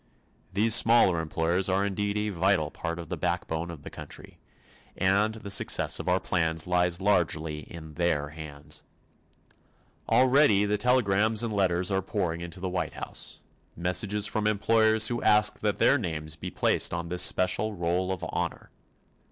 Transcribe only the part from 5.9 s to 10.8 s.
of our plans lies largely in their hands. Already the